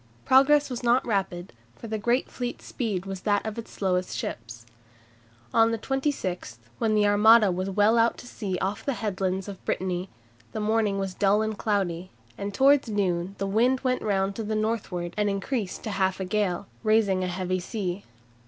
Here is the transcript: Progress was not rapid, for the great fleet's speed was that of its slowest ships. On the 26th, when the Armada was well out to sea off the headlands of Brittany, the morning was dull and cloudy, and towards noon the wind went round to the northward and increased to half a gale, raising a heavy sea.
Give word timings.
Progress 0.25 0.67
was 0.67 0.81
not 0.81 1.05
rapid, 1.05 1.53
for 1.75 1.85
the 1.85 1.99
great 1.99 2.27
fleet's 2.27 2.65
speed 2.65 3.05
was 3.05 3.21
that 3.21 3.45
of 3.45 3.59
its 3.59 3.69
slowest 3.69 4.17
ships. 4.17 4.65
On 5.53 5.69
the 5.71 5.77
26th, 5.77 6.57
when 6.79 6.95
the 6.95 7.05
Armada 7.05 7.51
was 7.51 7.69
well 7.69 7.99
out 7.99 8.17
to 8.17 8.25
sea 8.25 8.57
off 8.57 8.83
the 8.83 8.95
headlands 8.95 9.47
of 9.47 9.63
Brittany, 9.63 10.09
the 10.53 10.59
morning 10.59 10.97
was 10.97 11.13
dull 11.13 11.43
and 11.43 11.55
cloudy, 11.55 12.09
and 12.35 12.51
towards 12.51 12.89
noon 12.89 13.35
the 13.37 13.45
wind 13.45 13.81
went 13.81 14.01
round 14.01 14.35
to 14.37 14.43
the 14.43 14.55
northward 14.55 15.13
and 15.17 15.29
increased 15.29 15.83
to 15.83 15.91
half 15.91 16.19
a 16.19 16.25
gale, 16.25 16.65
raising 16.81 17.23
a 17.23 17.27
heavy 17.27 17.59
sea. 17.59 18.03